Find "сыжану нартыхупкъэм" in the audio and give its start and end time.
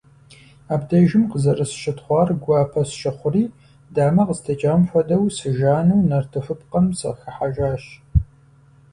5.37-6.85